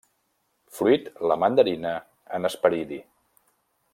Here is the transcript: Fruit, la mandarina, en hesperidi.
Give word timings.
Fruit, 0.77 1.11
la 1.31 1.37
mandarina, 1.43 1.93
en 2.39 2.51
hesperidi. 2.51 3.01